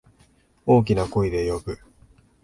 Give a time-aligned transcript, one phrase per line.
[0.65, 1.77] 大きな声で呼ぶ。